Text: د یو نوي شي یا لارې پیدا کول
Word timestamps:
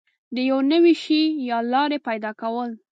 د 0.35 0.37
یو 0.49 0.59
نوي 0.71 0.93
شي 1.03 1.21
یا 1.49 1.57
لارې 1.73 1.97
پیدا 2.07 2.31
کول 2.41 2.69